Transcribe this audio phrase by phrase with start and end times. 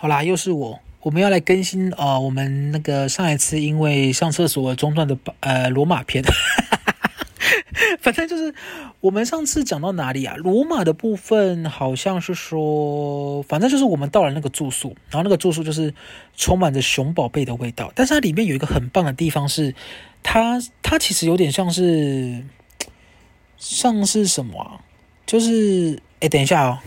[0.00, 6.24] 好啦，又是我，我们要来更新啊、我们那个上一次因为上厕所中断的呃罗马篇，
[8.00, 8.54] 反正就是
[9.00, 10.36] 我们上次讲到哪里啊？
[10.36, 15.92] 罗马的部分好像是说，反正就是我们到了那个住宿，然后那个住宿就是
[16.34, 19.74] 充满着熊宝贝的味道，但是它里面有一个很棒的地方是，
[20.22, 22.42] 它它其实有点像是
[23.58, 24.80] 像是什么啊？
[25.26, 26.78] 就是哎，等一下哦。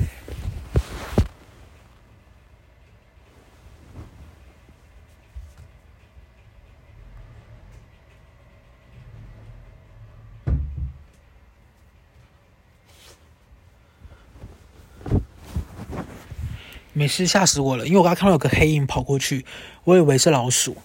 [16.94, 17.86] 没事，吓死我了！
[17.86, 19.46] 因为我刚刚看到有个黑影跑过去，
[19.84, 20.78] 我以为是老鼠。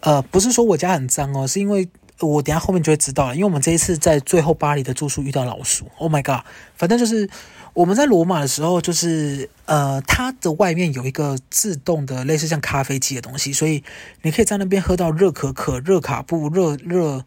[0.00, 1.88] 呃，不是说我家很脏哦，是因为
[2.20, 3.34] 我等下后面就会知道了。
[3.34, 5.86] 因为我们这一次在最后巴黎的住宿遇到老鼠。
[5.98, 6.44] Oh my god！
[6.76, 7.30] 反正就是
[7.72, 13.84] 我们在罗马的时候，就是呃，它的外面有一个自动的类似像咖啡机的东西，所以
[14.22, 17.24] 你可以在那边喝到热可可、热卡布、热热。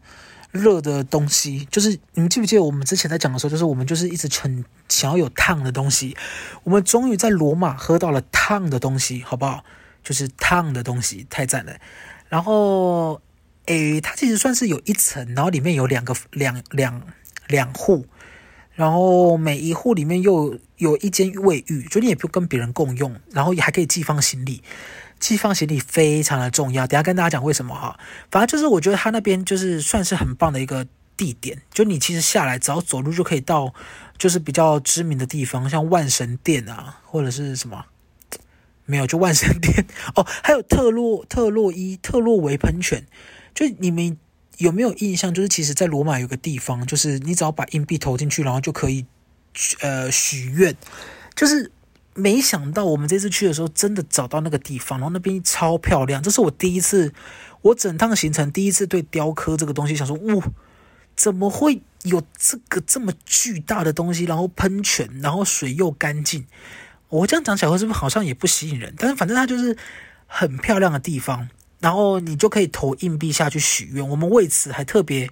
[0.50, 6.16] 热的东西，就是你们记不记得我们之前在讲的时候，就是我们就是一直很想要有烫的东西。
[6.64, 9.64] 我们终于在罗马喝到了烫的东西，好不好？
[10.02, 11.76] 就是烫的东西，太赞了。
[12.28, 13.20] 然后，
[13.66, 17.02] 诶，它其实算是有一层，然后里面有两个两两
[17.48, 18.06] 两户，
[18.74, 24.62] 然后每一户里面又有，一间卫浴，就你也不跟别人共用，然后也还可以寄放行李。
[25.26, 27.98] 寄放行李非常的重要，等下跟大家讲为什么哈。
[28.30, 33.74] 反正就是我觉得他那边就是算是很棒的一个地点，就你其实下来只要走路就可以到，
[34.16, 37.86] 就是比较知名的地方，像万神殿啊，或者是什么，
[38.84, 43.04] 没有就万神殿 哦，还有特洛特洛伊特洛维喷泉。
[43.52, 44.16] 就你们
[44.58, 45.34] 有没有印象？
[45.34, 49.04] 就是其实，在罗马有个地方，就是你只要把硬币投进去，然后就可以
[49.80, 50.76] 呃许愿，
[51.34, 51.72] 就是。
[52.16, 56.22] 没想到我们这次去的时候，真的找到那个地方，然后那边超漂亮。
[56.22, 57.12] 这是我第一次，
[57.60, 60.42] 我整趟行程第一次对雕刻这个东西想说，呜，
[61.14, 64.24] 怎么会有这个这么巨大的东西？
[64.24, 66.46] 然后喷泉，然后水又干净。
[67.08, 68.94] 我这样讲起来，是不是好像也不吸引人？
[68.98, 69.76] 但是反正它就是
[70.26, 71.48] 很漂亮的地方，
[71.80, 74.08] 然后你就可以投硬币下去许愿。
[74.08, 75.30] 我们为此还特别。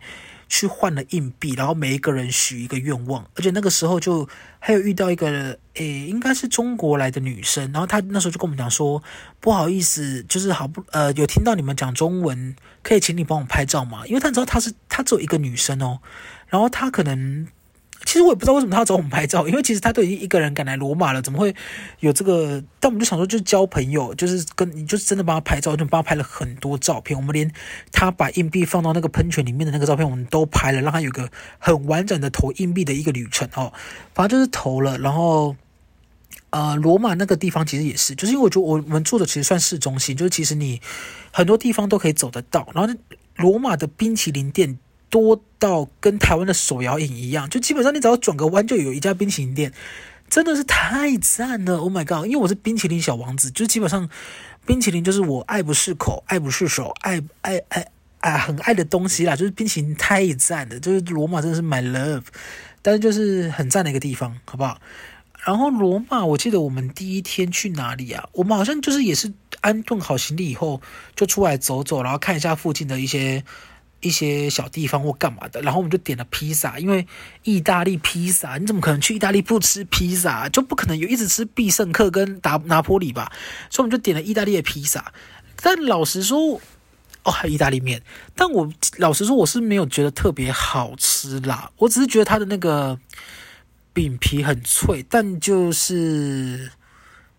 [0.49, 4.29] 去换了硬币，然后每一个人许一个愿望，而且那个时候就
[4.59, 9.03] 还有遇到一个，诶，应该是中国来的女生，然后她那时候就跟我们讲说，
[9.41, 14.07] 不好意思，就是好不，呃，有听到你们讲中文，可以请你帮我拍照吗？
[14.07, 16.01] 因为她知道她是她只有一个女生哦，
[16.49, 17.47] 然后她可能。
[18.05, 21.55] 其实我也不知道为什么他要找我们拍照，因为其实他都已经一个人赶来罗马了，怎么会
[22.01, 22.63] 有这个？
[22.79, 27.19] 但我们就想说，就是交朋友，就是跟你，就是真的帮他拍照，就帮他拍了很多照片。
[27.19, 27.51] 我们连
[27.91, 31.29] 他把硬币放到那个喷泉里面的那个照片，我们都拍了，让他有个
[31.59, 33.73] 很完整的投硬币的一个旅程哦。
[34.15, 35.57] 反正就是投了，然后
[36.51, 40.81] 呃，罗马那个地方其实也是，就是因为我觉得我们住的其实算市中心，就是其实你
[41.33, 42.69] 很多地方都可以走得到。
[42.75, 42.95] 然后
[43.37, 44.79] 罗马的冰淇淋店。
[45.11, 49.73] 多到跟台湾的手摇饮一样，就基本上你只要转个弯就有一家冰淇淋店，
[50.29, 52.27] 真的是太赞了！Oh my god！
[52.27, 54.09] 因为我是冰淇淋小王子，就基本上
[54.67, 57.87] 冰淇淋就是我爱不释口、爱不释手、爱爱爱
[58.21, 59.37] 爱很爱的东西啦。
[59.37, 62.25] 就是冰淇淋太赞了，就是罗马真的是 my love，
[62.83, 64.81] 但是就是很赞的一个地方，好不好？
[65.47, 68.29] 然后罗马，我记得我们第一天去哪里啊？
[68.33, 70.81] 我们好像就是也是安顿好行李以后
[71.15, 73.45] 就出来走走，然后看一下附近的一些。
[74.05, 77.07] 一些小地方或干嘛的，然后我们就点了披萨，因为
[77.43, 80.49] 意大利披萨，你怎么可能去意大利不吃披萨？
[80.49, 83.33] 就不可能有一直吃必胜客跟达拿坡里吧？
[83.71, 85.13] 所以我们就点了意大利的披萨。
[85.63, 86.61] 但老实说，
[87.23, 88.03] 哦，还意大利面。
[88.37, 91.71] 但我老实说，我是没有觉得特别好吃啦。
[91.79, 92.99] 我只是觉得它的那个
[93.93, 96.71] 饼皮很脆，但就是。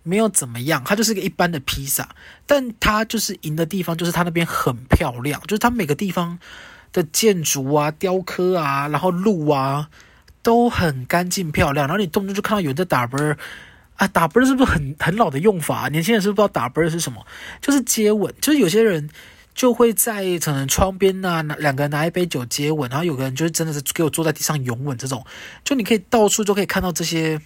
[0.07, 2.07] 没有怎么样，它就是个一般的披萨，
[2.45, 6.37] 但它就是赢的地方就是它那边很漂亮，就是它每个地方
[6.93, 9.89] 的建筑啊、雕刻啊，然后路啊
[10.43, 13.35] 都很干净漂亮，然后你动不动就看到有人在打啵
[13.95, 15.89] 啊，打啵是不是很很老的用法？
[15.89, 17.25] 年轻人是不是不知道打啵是什么？
[17.59, 19.09] 就是接吻，就是有些人
[19.55, 25.25] 就会在可能窗边呐、啊，拿两个人拿一杯酒接吻，然后有个人就是真的是给我坐在地上拥吻这种，
[25.63, 27.41] 就你可以到处都可以看到这些。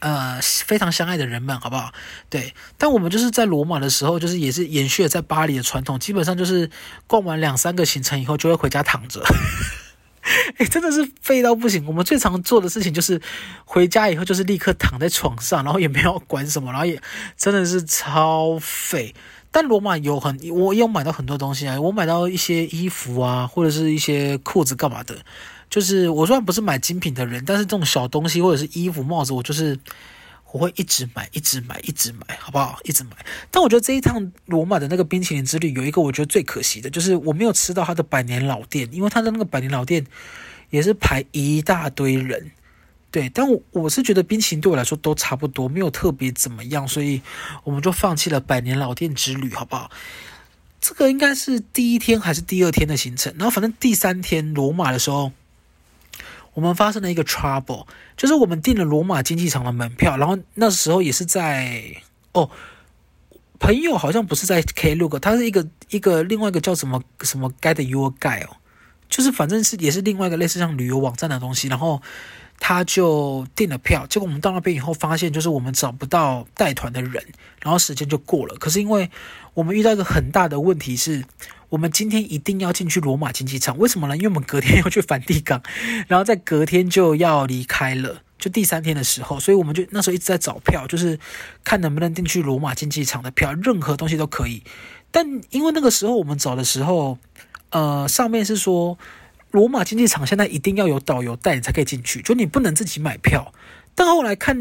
[0.00, 1.92] 呃，非常相爱的人们，好不好？
[2.30, 6.70] 对，但我们就是在罗马的时候，就是也是延续了在巴黎的传统，基本上就是
[7.06, 9.22] 逛完两三个行程以后，就会回家躺着。
[10.58, 11.84] 哎，真的是废到不行。
[11.86, 13.20] 我们最常做的事情就是
[13.64, 17.00] 回家以后就是立刻躺在床上，然后也没有管什么，然后也
[17.36, 19.14] 真的是超废。
[19.50, 25.16] 但罗马有很，我有买到很多东西啊，我买到一些衣服啊，或者是一些裤子干嘛的。
[25.70, 29.78] 就是我虽然不是买精品的人，但是这种小东西或者是衣服、帽子，我就是
[30.50, 32.78] 我会一直买，一直买，一直买，好不好？
[32.82, 33.12] 一直买。
[33.52, 40.04] 但我觉得这一趟罗马的那个冰淇淋之旅，有一个我觉得最可惜的，就是我没有吃到它的百年老店，因为它的那个百年老店
[40.70, 42.50] 也是排一大堆人。
[43.12, 47.22] 对，但我我是觉得冰淇淋对我来说都差不多，没有特别怎么样，所以
[47.64, 49.90] 我们就放弃了百年老店之旅，好不好？
[50.80, 53.32] 这个应该是第一天还是第二天的行程？
[53.36, 55.32] 然后反正第三天罗马的时候，
[56.54, 57.86] 我们发生了一个 trouble，
[58.16, 61.82] 就是我们订了罗马竞技场的门票，然后那时候也是在
[62.32, 62.50] 哦，
[63.58, 68.56] 朋友好像不是在 Klook，他是一个一个另外一个叫什么什么 Guide Your Guide 哦，
[69.08, 72.02] 就是反正是也是另外一个类似像旅游网站的东西，然后。
[72.62, 77.24] 他就订了票，结果我们到那边以后发现，就是我们找不到带团的人，
[77.62, 78.54] 然后时间就过了。
[78.56, 79.10] 可是因为
[79.54, 81.24] 我们遇到一个很大的问题是，
[81.70, 84.16] 我们今天一定要进去罗马竞技场，为什么呢？
[84.16, 85.60] 因为我们隔天要去梵蒂冈，
[86.06, 91.18] 然后在隔天就要离开了，就第三天的时候，所以我们就那时候一直在找票，就是
[91.64, 94.62] 看能不能订去罗马竞技场的票，任何东西都可以。
[95.10, 97.18] 但因为那个时候我们找的时候，
[97.70, 98.98] 呃，上面是说。
[99.50, 103.52] 罗马竞技场现在一定要有导游带你才可以进去，就你不能自己买票。
[103.94, 104.56] 但后来看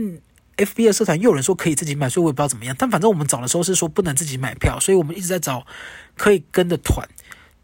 [0.58, 2.76] FB 的社团，又有人说可以自己买，所以我也不知道怎么样。
[2.78, 5.66] 但反正我们找的时候是说不能自己买票，所以我们一直在找
[6.18, 7.08] 可以跟的团。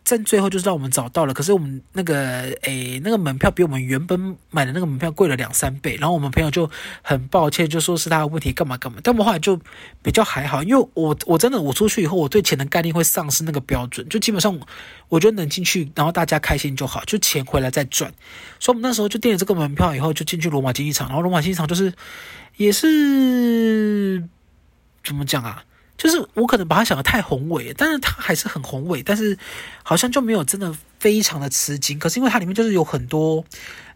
[0.05, 6.69] 在最后就是让我们找到了，可是我们那个诶，那个门票比我们原本买的那个门票贵了两三倍，然后我们朋友就
[7.01, 8.99] 很抱歉，就说是他的问题，干嘛干嘛。
[9.03, 9.59] 但我们后来就
[10.03, 14.55] 比较还好，因为我我真的我出去以后，我对钱的概念会丧失那个标准，就基本上
[15.09, 18.13] 我觉得能进去，然后大家开心就好，就钱回来再赚。
[18.59, 21.91] 所以我们那时候就订了这个门票以后，就进去罗马竞技场，然后罗马竞技场就是
[22.57, 24.23] 也是
[25.03, 25.63] 怎么讲啊？
[25.97, 29.37] 就是我可能把它想得太宏伟，但是它还是很宏伟，但是
[29.81, 31.97] 好像就没有真的非常的吃惊。
[31.97, 33.43] 可是因为它里面就是有很多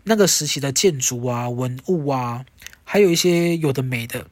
[0.04, 2.46] 那个时期的建筑啊、文物啊，
[2.84, 4.26] 还有一些有的没的，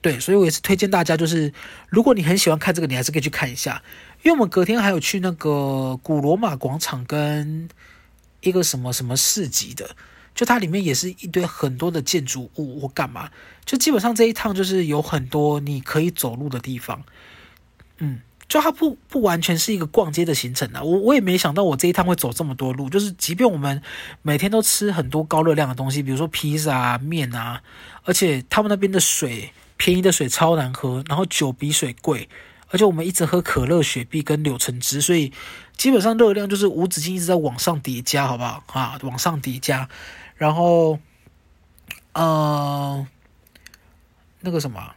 [0.00, 1.52] 对，所以我也是推荐大家，就是
[1.88, 3.82] 如果你很喜欢看这个，你还是可以去看一下。
[4.22, 7.68] 因为我们隔天还有去那个古罗马广场跟
[8.40, 9.96] 一个什么什么市集的。
[10.34, 13.30] 就它里面也是一堆很多的建筑物或干嘛，
[13.64, 17.02] 就基本上这一趟就是有很多你可以走路的地方，
[17.98, 20.82] 嗯，就它不不完全是一个逛街的行程啊。
[20.82, 23.80] 我我也没想到我这一趟会走这么多路，就是即便我们
[24.22, 27.62] 每天都吃很多高热量的东西，比如说披萨啊、面啊，
[28.04, 32.28] 而且他们那边的水便宜的水超难喝，然后酒比水贵，
[32.68, 35.32] 而且我们一直喝可乐、雪碧跟柳橙汁，所以
[35.76, 38.98] 基本上热量就是无止境一直在往上叠加，好不好啊？
[39.02, 39.88] 往上叠加。
[40.36, 40.98] 然后，
[42.14, 43.06] 呃，
[44.42, 44.94] 那个什么，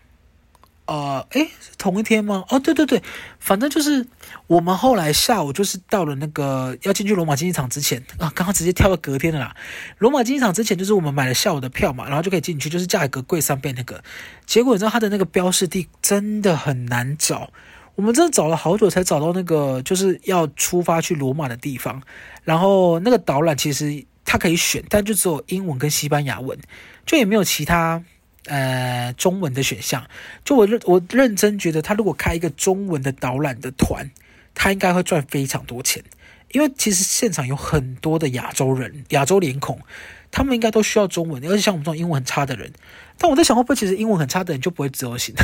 [0.85, 2.43] 呃，诶，同一天吗？
[2.49, 3.01] 哦，对对对，
[3.39, 4.05] 反正就是
[4.47, 9.55] 我们后来下午就是到了那个要进去罗马竞技场之前啊，刚刚直接跳到隔天的啦。
[9.97, 14.03] 罗马竞技场之前就是我们买了下午的票嘛，然后就可以进去，就是价格贵三倍那个。
[14.45, 17.51] 结果你知道它的那个标示地真的很难找，
[17.95, 22.01] 我们真的找了好久才找到那个就是要出发去罗马的地方。
[22.43, 24.05] 然后那个导览其实。
[24.27, 26.57] 它可以选，但就只有英文跟西班牙文，
[27.05, 28.03] 就也没有其他
[28.47, 30.07] 呃中文的选项。
[30.43, 34.09] 就我认我认真觉得，他如果开一个中文的导览的团，
[34.53, 36.03] 他应该会赚非常多钱，
[36.51, 39.79] 因为其实现场有很多的亚洲人、亚洲脸孔，
[40.31, 42.71] 他们应该都需要中文，而且像我们这种英文很差的人，
[43.17, 45.35] 但我在想，会不会其实英文很差的人就不会自由行？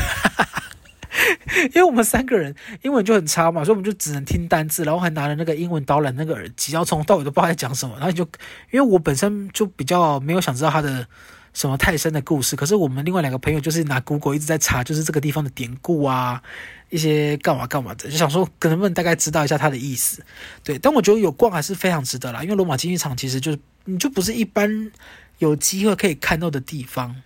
[1.74, 7.94] 因为我们三个人英文就很差嘛，所以我们就只能听单字，然后还拿了那个英文导览那个耳机，然后从头到尾都不知道在讲什么。
[7.96, 8.24] 然后你就
[8.72, 11.06] 因为我本身就比较没有想知道他的
[11.54, 16.42] 什么太深的故事，可是我们另外两个朋友就是拿 Google 一直在查，就是这个地方的典故啊，
[16.90, 20.24] 一些干嘛干嘛的，就想说可能不能大概知道一下他的意思。
[20.64, 24.92] 对，但我觉得有逛还是非常值得啦，因为罗马竞技场其实就是你就不是一般
[25.40, 27.22] 有机会可以看到的地方，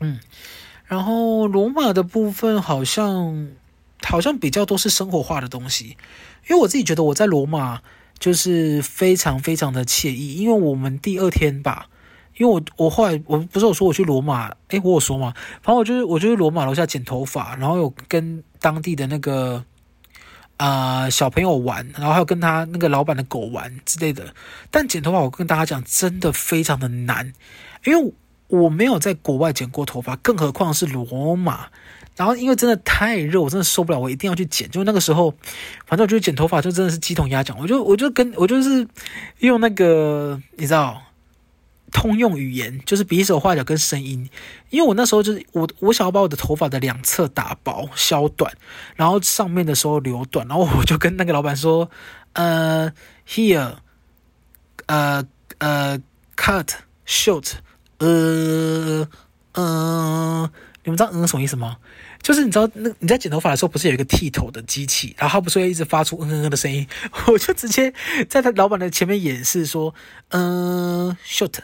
[0.00, 0.20] 嗯。
[0.86, 3.48] 然后罗马的部分好像
[4.02, 5.96] 好像比较多是生活化的东西，
[6.50, 7.80] 因为我自己觉得我在罗马
[8.18, 11.88] 就是非常非常的惬意，因为我们第二天吧，
[12.42, 15.32] 因为我我后来我不是有说我去罗马，诶，我有说吗？
[15.62, 19.64] 反正我就是我就去罗马楼下剪头发，然后有跟当地的那个
[20.56, 24.34] 啊、呃、小朋友玩，然后还有跟他那个老板的狗玩之类的。
[24.72, 27.32] 但剪头发我跟大家讲，真的非常的难，
[27.84, 28.12] 因为。
[28.48, 31.68] 我没有在国外剪过头发，更何况是罗马。
[32.16, 34.68] 然后因为真的太热，我真的受不了，我一定要去剪。
[34.68, 35.32] 就那个时候，
[35.86, 37.58] 反正我就剪头发，就真的是鸡同鸭讲。
[37.58, 38.86] 我就我就跟我就是
[39.38, 41.00] 用那个你知道
[41.92, 44.28] 通用语言，就是比手画脚跟声音。
[44.70, 48.52] 因为我那时候就是我我想要把我的头发的两侧打薄削短，
[48.96, 50.48] 然后上面的时候留短。
[50.48, 51.90] 然后我就跟那个老板说，
[52.32, 52.92] 呃
[53.28, 53.76] ，here，
[54.86, 55.24] 呃
[55.58, 56.00] 呃
[56.36, 56.68] ，cut
[57.06, 57.52] short。
[57.98, 59.06] 呃、
[59.52, 60.50] 呃，
[60.82, 61.76] 你们知道嗯什么意思吗？
[62.20, 66.86] 就是你知道那你在剪头发的时候，不是有一个剃头的机器，然后它不是会一直发出嗯嗯嗯的声音？
[67.26, 67.92] 我就直接
[68.28, 69.94] 在他老板的前面演示说，
[70.30, 71.54] 嗯、呃、short，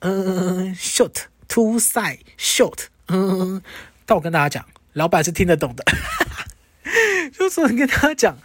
[0.00, 3.62] 嗯、short，two side short，嗯，
[4.04, 5.84] 但我跟大家讲，老板是听得懂的，
[7.38, 8.38] 就是跟大家讲。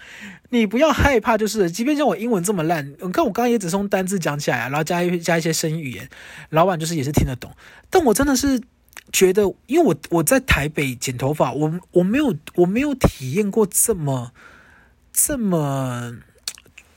[0.53, 6.09] 你不要害怕，就是，即便像我英文这么烂，你看我刚刚也只是用单字讲起来，然后加一加一些声音语言，
[6.49, 7.49] 老板就是也是听得懂。
[7.89, 8.61] 但我真的是
[9.13, 14.33] 觉得，因为我我在台北剪头发，我我没有我没有体验过这么
[15.13, 16.17] 这么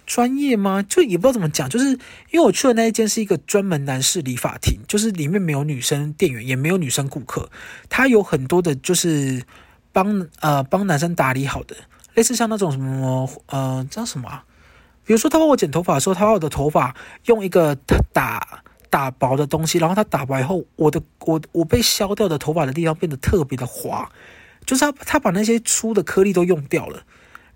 [0.06, 0.82] 专业吗？
[0.82, 1.90] 就也不知道怎么讲，就是
[2.30, 7.50] 因为我去的那一间是一个专门男士理发厅，就是里面没有女生店员，也没有女生顾客，
[7.88, 9.42] 他有很多的就是
[9.92, 11.76] 帮呃帮男生打理好的。
[12.14, 14.42] 类似像那种什么，呃，叫什么？
[15.04, 16.94] 比如说，他帮我剪头发的时候，他把我的头发
[17.24, 17.74] 用一个
[18.12, 24.08] 打打薄的东西，然后他打薄以后，我的我我被削掉的头发的地方变得特别的滑，
[24.64, 27.02] 就是他他把那些粗的颗粒都用掉了。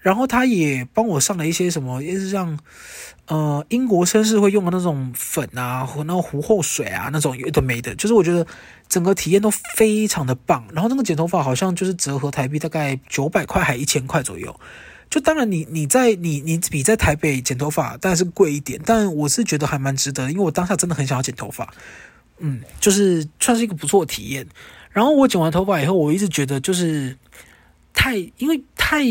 [0.00, 2.56] 然后他也帮我上了一些什么，也是像，
[3.26, 8.46] 呃，英国绅士会用的那种粉啊，和那种糊后水啊，那种有的没的，就是我觉得
[8.88, 10.64] 整个体验都非常的棒。
[10.72, 14.58] 然后那个剪头发好像就是折合台币大概九百块还一千块左右。
[15.10, 21.74] 就当然你你在你你比在台北剪头发当然是贵一点，但我是觉得还蛮值得，因为我当下真的很想要剪头发，
[22.38, 24.46] 嗯，就是算是一个不错的体验。
[24.92, 27.16] 然后我剪完头发以后，我一直觉得就是。
[27.98, 29.02] 太因为太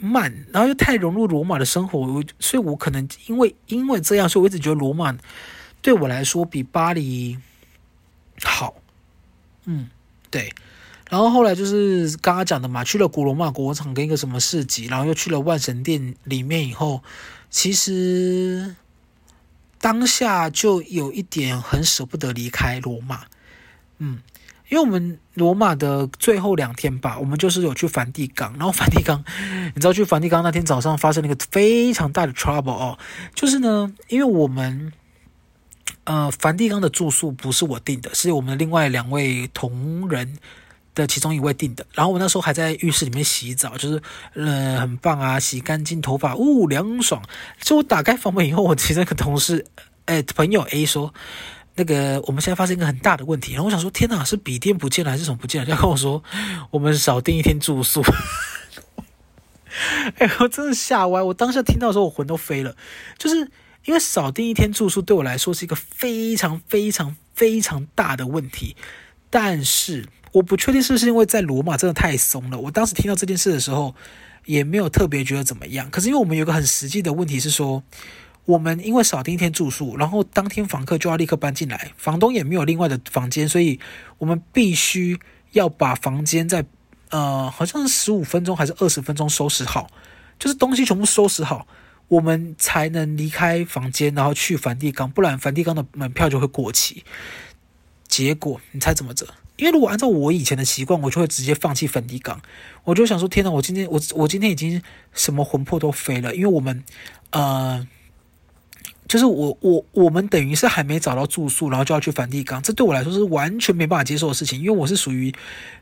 [0.00, 5.16] 慢，然后又太融入罗马的生活，所以，我可能因为因为这样，所以我一直觉得罗马
[5.80, 7.38] 对我来说比巴黎
[8.42, 8.74] 好。
[9.66, 9.88] 嗯，
[10.28, 10.52] 对。
[11.08, 17.04] 然后后来就是刚刚讲的嘛，去了古罗马广场跟一个什么市集，然后又去了万神殿里面以后，
[17.48, 18.74] 其实
[19.78, 23.26] 当下就有一点很舍不得离开罗马。
[23.98, 24.18] 嗯。
[24.72, 29.22] 因为我们罗马的最后两天吧，我们就是有去梵蒂冈，然后梵蒂冈，
[29.74, 32.98] 你知道去梵蒂冈那天早上发生了一个非常大的 trouble 哦，
[33.34, 34.90] 就是呢，因为我们
[36.04, 40.38] 呃梵蒂冈的住宿不是我订的，是我们另外两位同仁
[40.94, 44.02] 的其中一位订的，然后我那时候还在浴室里面洗澡，就是
[44.32, 47.22] 呃很棒啊，洗干净头发，呜凉爽。
[47.60, 49.66] 就我打开房门以后，我其中一个同事，
[50.06, 51.12] 哎朋友 A 说。
[51.74, 55.74] 那个，我们现在发生一个很大的问题，然后我想说，天哪，是笔电不见了还是什么不见了？
[55.74, 56.22] 他跟我说，
[56.70, 58.02] 我们少订一天住宿。
[60.18, 61.22] 哎，我真的吓歪！
[61.22, 62.76] 我当下听到的时候，我魂都飞了。
[63.16, 63.50] 就是
[63.86, 68.76] 因为少订一天住宿对我来说是一个非常非常非常大的问题，
[69.30, 72.58] 但是我不确定是不是因为在罗马真的太松了。
[72.58, 73.94] 我当时听到这件事的时候，
[74.44, 75.90] 也没有特别觉得怎么样。
[75.90, 77.82] 可是因为我们有个很实际的问题是说。
[78.44, 83.78] 我们因为少订一天住宿，然后当天房客就要立刻搬进来，房东也没有另外的房间，所以
[84.18, 85.20] 我们必须
[85.52, 86.64] 要把房间在
[87.10, 89.86] 呃，好像是十五分钟还是二十分钟收拾好，
[90.40, 91.68] 就是东西全部收拾好，
[92.08, 97.04] 我们才能离开房间，然后去梵蒂冈，不然梵蒂冈的门票就会过期。
[98.08, 99.24] 结果你猜怎么着？
[99.56, 102.40] 因为如果按照我以前的习惯，我就会直接放弃梵蒂冈，
[102.82, 104.82] 我就想说，天哪，我今天我我今天已经
[105.12, 106.82] 什么魂魄都飞了，因为我们
[107.30, 107.86] 呃。
[109.12, 115.30] 就是我我我们等于是还没找到住宿，然后就要去梵蒂冈，这对我来说是完全没办法接受的事情，因为我是属于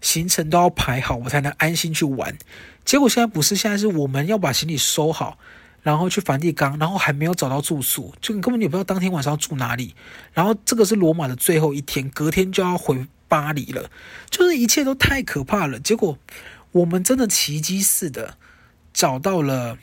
[0.01, 2.37] 行程都要排好，我才能安心去玩。
[2.85, 5.39] 结果现在不是，现在是我们要把行李收好，
[5.81, 9.95] 然后去梵蒂冈，然后还没有找到住宿，就你根本也不知道当天晚上要住哪里。
[10.33, 13.89] 然后这个是罗马的最后一天，隔天就要回巴黎了，
[14.29, 15.79] 就是一切都太可怕了。
[15.79, 16.19] 结果
[16.73, 18.37] 我们真的奇迹似的
[18.93, 19.79] 找到了。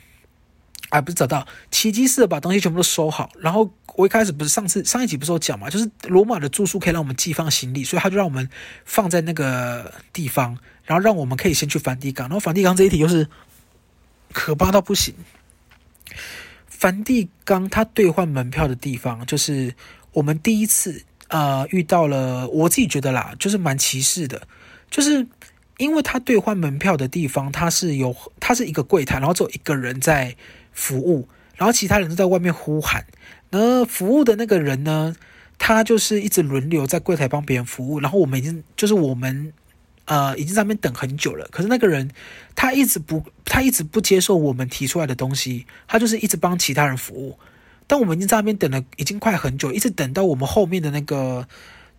[0.90, 8.48] 哎，不是找到奇迹似的把东西全部都收好，然后我一开始不是上次上一集不是有讲嘛，就是罗马的住宿可以让我们寄放行李，所以他就让我们
[8.84, 12.26] 放在那个地方，然后让我们可以先去梵蒂冈。
[12.28, 13.28] 然后梵蒂冈这一题又是
[14.32, 15.14] 可怕到不行。
[16.66, 19.74] 梵蒂冈它兑换门票的地方，就是
[20.12, 24.48] 我们第一次呃遇到了，我自己觉得啦，就是蛮歧视的，
[24.90, 25.26] 就是。
[25.78, 30.34] 因为他兑换门票的地方，他是有，他是一个柜台，然后只有一个人在
[30.78, 33.04] 服务，然后其他人都在外面呼喊。
[33.50, 35.16] 那服务的那个人呢，
[35.58, 37.98] 他就是一直轮流在柜台帮别人服务。
[37.98, 39.52] 然后我们已经就是我们
[40.04, 42.08] 呃已经在那边等很久了，可是那个人
[42.54, 47.36] 他一直不，他一直不接受我们提出来的东西，他就是一直帮其他人服务。
[47.88, 51.48] 但我们已经在那边等了，已经快很久，一直等到我们后面的那个。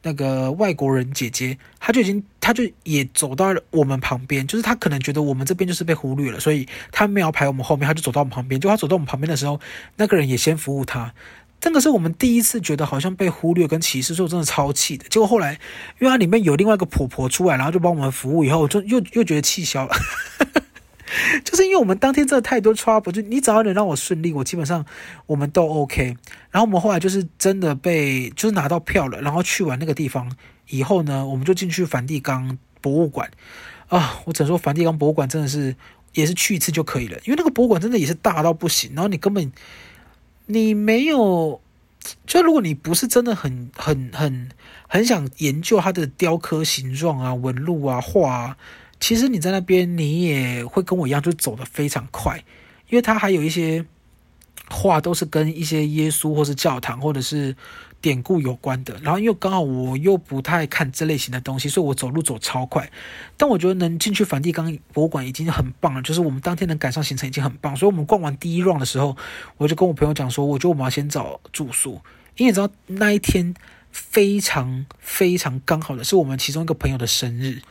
[0.01, 8.59] 那个外国人姐姐，她就已经，她就也走到了我们旁边，就是她可能觉得我们这边就是被忽略了，所以她没有排我们后面，她就走到我们旁边。
[8.59, 9.59] 就她走到我们旁边的时候，
[9.97, 11.13] 那个人也先服务她。
[11.61, 15.03] 这个是我们第一次觉得好像被忽略跟歧视，所以真的超气的。
[15.09, 15.59] 结果后来，
[15.99, 19.93] 因为它里面有另外一个婆婆出来，然后就帮我们服务，以后就又又觉得气消了。
[21.43, 24.85] 就是因为我们当天真的太多 trouble，就你只要能让我顺利，我基本上
[25.25, 26.15] 我们都 OK。
[26.51, 30.31] 然后我们后来就是真的被就是拿到票了，然后去完那个地方
[30.69, 33.29] 以后呢，我们就进去梵蒂冈博物馆
[33.87, 34.19] 啊。
[34.25, 35.75] 我只能说梵蒂冈博物馆真的是
[36.13, 39.51] 也是去一次就可以了，因为那个博物馆真的也是大到不行，然后你根本
[40.45, 41.61] 你没有，
[42.25, 44.49] 就如果你不是真的很很很
[44.87, 48.57] 很想研究它的雕刻形状啊、纹路啊、画啊。
[48.99, 52.37] 其实你在那边，你也会跟我一样，就走得非常快，
[52.89, 53.85] 因为他还有一些
[54.69, 57.55] 话都是跟一些耶稣或是教堂或者是
[58.01, 58.99] 典故有关的。
[59.01, 62.91] 然后因为刚好我又不太看这类型的东西，所以我走路走超快。
[63.37, 67.75] 但我觉得能进去梵蒂冈博物馆已经很棒了，就是我们当天能赶上行程已经很棒。
[67.75, 69.15] 所以我们逛完第一 round 的时候，
[69.57, 72.01] 我就跟我朋友讲说，我觉得我们要先找住宿，
[72.35, 73.53] 因为你知道那一天
[73.91, 77.61] 非常非常刚好的是我们其中一个朋友的生日。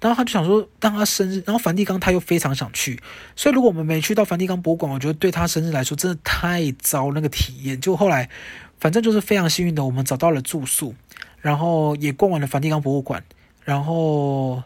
[0.00, 2.98] 然后他就想说，当他生日，然后梵蒂冈他又非常想去，
[3.36, 7.78] 所以如果我们没去到梵蒂冈博物馆，我觉得对他生日来说真的太糟那个体验。
[7.78, 8.30] 就后来，
[8.78, 10.94] 反正就是非常幸运的，我们找到了住宿，
[11.40, 13.22] 然后也逛完了梵蒂冈博物馆，
[13.62, 14.62] 然后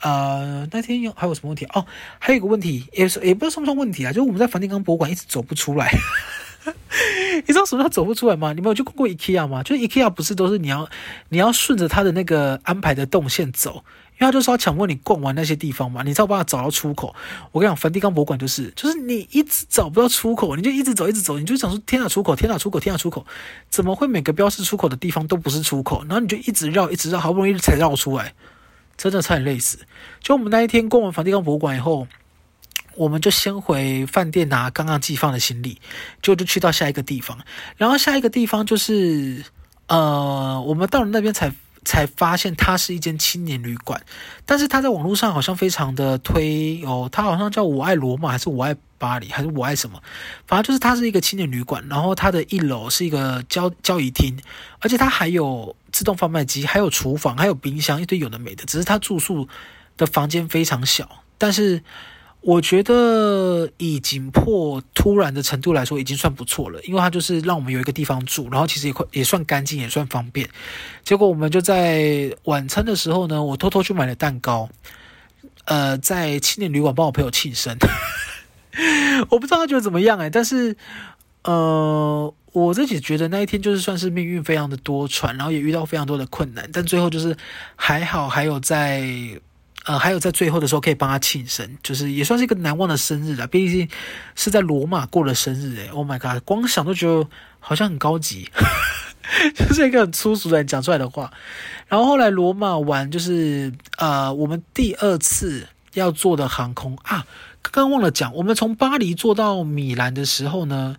[0.00, 1.64] 呃那天有还有什么问题？
[1.72, 1.86] 哦，
[2.18, 5.90] 还有一个问题，也是也不知道算不算问题啊，就是我们在梵蒂冈博物馆一直走不出来。
[7.46, 8.52] 你知道什么叫走不出来吗？
[8.52, 9.62] 你们有去逛过 IKEA 吗？
[9.62, 10.88] 就是 IKEA 不是都是你要
[11.28, 13.84] 你要顺着他的那个安排的动线走。
[14.20, 17.14] 因为他就是要强迫你逛完那些地方嘛，你才有办法找到出口。
[17.52, 23.24] 我跟你讲，梵蒂冈博物馆就是，就是你一直找不到出口，你就一直走，一直走，你就想说天哪，出口，天哪，出口，天哪，出口，
[23.70, 26.02] 怎么会每个标示出口的地方都不是出口？
[26.02, 28.34] 然后你就一直绕，一直绕，好不容易才绕出来，
[28.98, 29.78] 真的差点累死。
[30.20, 32.06] 就我们那一天逛完梵蒂冈博物馆以后，
[32.96, 35.80] 我们就先回饭店拿刚刚寄放的行李，
[36.22, 37.38] 就就去到下一个地方。
[37.76, 39.44] 然后下一个地方就是，
[39.88, 41.52] 呃，我们到了那边才。
[41.82, 43.98] 才发现它是一间青年旅馆，
[44.44, 49.98] 但是它在网络上好像非常的推哦，它好像叫我爱罗马还是我爱巴黎还是我爱什么，
[50.46, 54.36] 反正就是它是一个青年旅馆，然后它的一楼是一个交交易厅，
[54.80, 59.48] 而且它还有自动贩卖机，还有厨房，还有冰箱，一堆有的没的，只是它住宿
[59.96, 61.82] 的房间非常小，但是。
[62.42, 70.48] 我觉得以紧迫突然的程度来说，已经算不错了，因为它就是让我们有一个地方住，然后其实也快也算干净，也算方便。
[71.04, 74.70] 结果我们就在晚餐的时候呢，我偷偷去买了蛋糕，
[75.66, 77.76] 呃，在青年旅馆帮我朋友庆生。
[79.28, 80.74] 我不知道他觉得怎么样哎，但是
[81.44, 87.36] 呃，我自己觉得那一天就是算是命运非常的多舛，然后也遇到非常多的困难，但最后就是
[87.76, 89.02] 还好，还有在。
[89.86, 93.46] 呃，还有在最后的时候可以帮他庆生，就是也算是一个难忘的生日了。
[93.46, 93.88] 毕竟
[94.36, 97.26] 是在罗马过了生日，诶 Oh my god，光想都觉得
[97.58, 98.50] 好像很高级，
[99.56, 101.32] 就是一个很粗俗的人讲出来的话。
[101.88, 107.26] 然后后来罗马玩，就是呃，我们第二次要坐的航空啊，
[107.62, 110.98] 刚刚忘了讲，我们从巴黎坐到米兰的时候呢，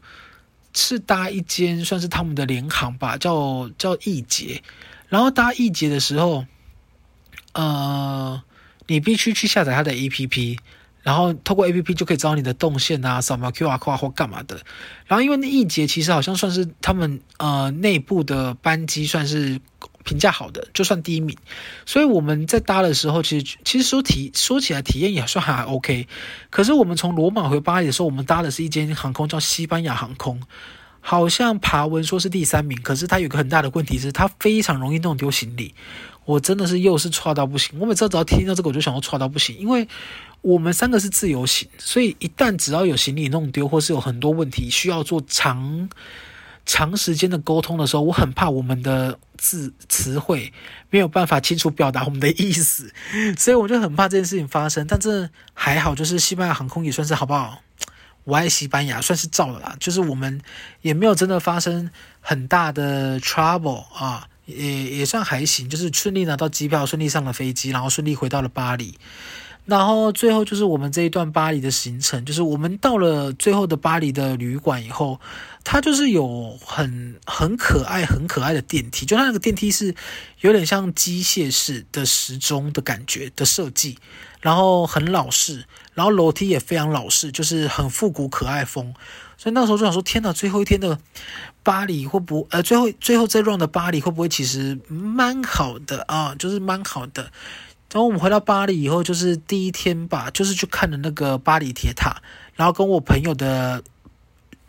[0.74, 4.64] 是搭一间算是他们的联航吧，叫叫易捷。
[5.08, 6.46] 然后搭易捷的时候，
[7.54, 8.42] 呃。
[8.92, 10.58] 你必须去下载它的 APP，
[11.02, 14.60] 然后透过 APP 就可以知道你的动线啊，扫描 QR code 或干嘛的。
[15.08, 19.60] 然后因为那一节其实好像算是他们呃内部的班机算是
[20.04, 21.38] 评价好的，就算第一名。
[21.86, 26.08] 所以我们在搭的时候，其实其实说体说起来体验也算还 OK。
[26.50, 30.42] 可是我们从罗马回巴黎的时候，我们搭的是一间航空叫西班牙航空，
[31.00, 35.74] 好像爬文说是第三名，可是它有个很大的问题是它非常容易弄丢行李。
[36.26, 39.88] 我真的是又是差到不行，我每次只要听到这个，我就想要差到不行，因为
[40.42, 45.90] 我们三个是自由行，所以一旦只要有行李弄丢，或是有很多问题需要做长
[46.66, 50.54] 长时间的沟通的时候，我很怕我们的字词汇
[50.92, 52.94] 没有办法清楚表达我们的意思，
[53.38, 54.86] 所以我就很怕这件事情发生。
[54.88, 57.62] 但这还好，就是西班牙航空也算是好不好？
[58.24, 60.40] 我爱西班牙，算是照了啦，就是我们
[60.82, 64.28] 也没有真的发生很大的 trouble 啊。
[64.46, 68.98] 也也算还行，就是顺利拿到机票，顺利上了飞机，然后顺利回到了巴黎。
[69.66, 75.22] 然后最后就是我们这一段巴黎的行程，就是我们到了最后的巴黎的旅馆以后，
[75.64, 79.96] 它就是有很很可爱、很可爱的电梯，就它那个电梯是
[80.40, 84.00] 有点像机械式的时钟的感觉的设计，
[84.42, 88.96] 然后很老式，然后楼梯也非常老式，就是很复古可爱风。
[89.42, 91.00] 所以那时候就想说，天哪，最后一天的
[91.64, 96.36] 巴黎会不呃，最后最后这 round 的巴黎会不会其实蛮好的啊？
[96.38, 97.24] 就是蛮好的。
[97.92, 102.22] 然后我们回到巴黎以后，就是第一天吧，就是去看了那个巴黎铁塔，
[102.54, 103.84] 然后跟我朋友的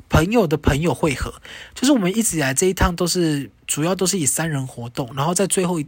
[0.09, 1.35] 朋友的朋友会合，
[1.75, 5.83] 就是我们一直以来这一趟都是主要都是以三人活动，然后在最后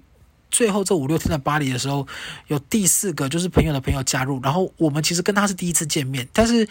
[0.55, 2.07] 最后这五六天在巴黎的时候，
[2.47, 6.69] 有第四个就是朋友的朋友加入，然后我们其实跟他是第一次见面，但是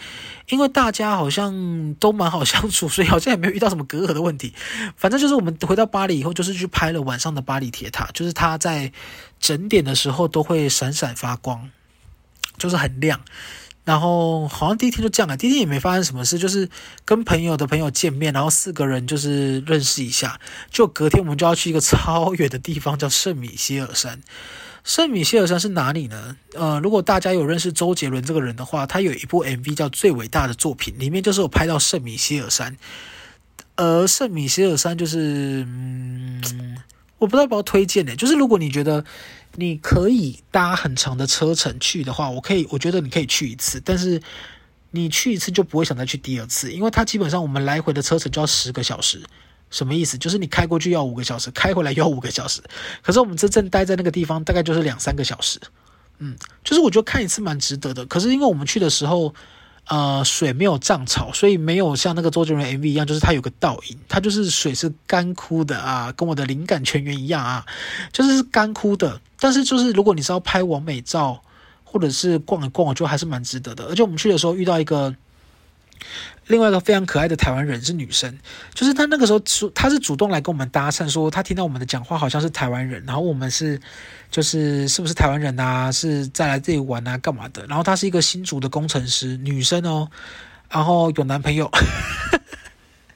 [0.48, 4.54] 因为大家好像都蛮好相处，所以好像也没有遇到什么隔阂的问题。
[4.96, 8.90] 反正就是我们回到巴黎以后，就是去拍了晚上的巴黎铁塔，就是它在
[9.38, 11.68] 整点的时候都会闪闪发光，
[12.56, 13.20] 就是很亮。
[13.84, 16.70] 然后好像第一天就这样了，第一天也没发生什么事，就是
[17.04, 20.40] 跟朋友的朋友见面，然后四个人就是认识一下。
[20.70, 24.22] 就隔天我们就要去一个超远的地方，叫圣米歇尔山。
[24.84, 26.36] 圣米歇尔山是哪里呢？
[26.54, 32.78] 呃，如果大家有认识周杰伦这个人的话，他有一部 MV 叫《最伟大的作品》，里面就是有拍到圣米歇尔山。
[33.76, 36.42] 而圣米歇尔山就是，嗯，
[37.18, 38.16] 我不知道要不要推荐呢？
[38.16, 39.04] 就是如果你觉得。
[39.56, 44.20] 你可以搭很长的车程去的话，我可以，我觉得你可以去一次，但是
[44.90, 49.22] 你去一次就不会想再去第二次，因为它基本上我们来回的车程就要十个小时，
[49.70, 50.18] 什么意思？
[50.18, 52.60] 就是你开过去要五个小时，开回来要五个小时，
[53.02, 55.60] 可是我们真正待在那个地方大概就是两三个小时，
[56.18, 58.04] 嗯，就是我觉得看一次蛮值得的。
[58.06, 59.34] 可是因为我们去的时候。
[59.86, 67.66] 呃，水没有涨潮，所以没有像那个周杰伦 MV 一样，就是它有个倒影，它就是水是干枯的啊，跟我的灵感泉源一样啊，
[68.10, 69.20] 就是干枯的。
[69.38, 71.42] 但是就是如果你是要拍完美照，
[71.84, 73.84] 或者是逛一逛，我觉得还是蛮值得的。
[73.84, 75.14] 而且我们去的时候遇到一个。
[76.48, 78.38] 另外一个非常可爱的台湾人是女生，
[78.74, 83.80] 就是她那个时候说她是主动来跟我们搭讪，说她听到我们的讲话好像是台湾人，然后我们是
[84.30, 85.90] 就是是不是台湾人啊？
[85.90, 87.16] 是再来这里玩啊？
[87.16, 87.64] 干嘛的？
[87.66, 90.10] 然后她是一个新竹的工程师，女生哦，
[90.68, 91.70] 然后有男朋友。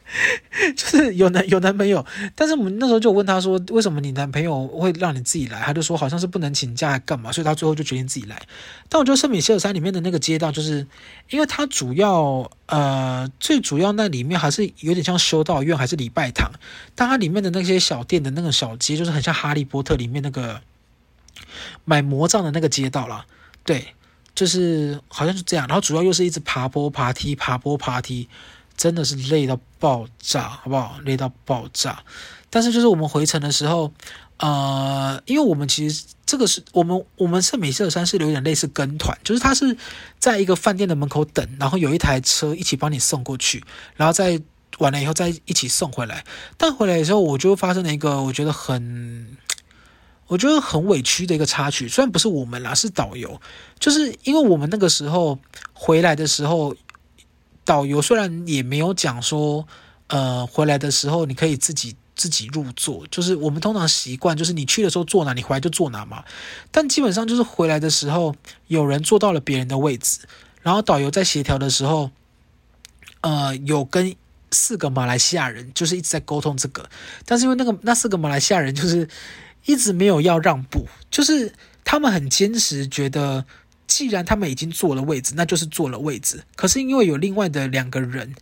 [0.74, 5.60] 就是有男有男朋友，但是我们那时候就问他说，为什么你男朋友会让你自己来？
[5.60, 8.40] 他就说好像是不能请假干嘛，所以他最后就决定自己来。
[8.88, 10.86] 但我觉得圣米歇尔山里面的那个街道，就是
[11.28, 16.50] 因为它主要呃最主要那里面还是有点像修道院还是礼拜堂，
[16.94, 20.62] 但它里面的那些小店的那个小街，就是很像哈利波特里面那个
[21.84, 23.26] 买魔杖的那个街道啦。
[23.62, 23.88] 对，
[24.34, 25.66] 就是好像是这样。
[25.68, 28.26] 然后主要又是一直爬坡爬梯爬坡爬梯。
[28.78, 30.98] 真的是累到爆炸，好不好？
[31.04, 32.02] 累到爆炸。
[32.48, 33.92] 但是就是我们回程的时候，
[34.38, 39.76] 呃，因为我们其实这个是我们我们圣米歇尔山是有点类似跟团，就是他是
[40.20, 43.64] 在一个饭店的门口等，然后有一台车一起帮你送过去，
[43.96, 44.40] 然后再
[44.78, 46.24] 完了以后再一起送回来。
[46.56, 49.36] 但回来的时候，我就发生了一个我觉得很
[50.28, 51.88] 我觉得很委屈的一个插曲。
[51.88, 53.40] 虽然不是我们啦，是导游，
[53.80, 55.38] 就是因为我们那个时候
[55.74, 56.76] 回来的时候。
[57.68, 59.68] 导游虽然也没有讲说，
[60.06, 66.24] 呃，回来的时候你可以自己自己入座，就是我们通常习惯就是你去的时候坐哪，你回来就坐哪嘛。
[66.70, 68.34] 但基本上就是回来的时候
[68.68, 70.20] 有人坐到了别人的位置，
[70.62, 72.10] 然后导游在协调的时候，
[73.20, 74.16] 呃，有跟
[74.50, 76.88] 四个马来西亚人就是一直在沟通这个，
[77.26, 79.06] 但是因为那个那四个马来西亚人就是
[79.66, 81.52] 一直没有要让步，就是
[81.84, 83.44] 他们很坚持觉得。
[83.88, 86.44] 既然他们已经坐了位置，那就是坐了位置。
[86.54, 88.32] 可是因为有另外的两个人，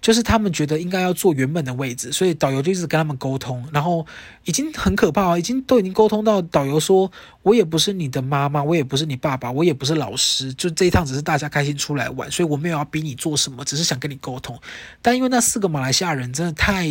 [0.00, 3.64] 就是他们觉得应该要坐原本的位置，所以导游就一直跟他们沟通。
[3.72, 4.04] 然后
[4.44, 7.10] 已经很可怕，已经都已经沟通到导游说
[7.42, 14.58] ：“我也不是你的妈妈，我也不是你爸爸，我也不是老师，就这一趟只是大家开心出来玩，所以我没有要逼你做什么，只是想跟你沟通。”
[15.00, 16.86] 但因为那四个马来西亚人真的太，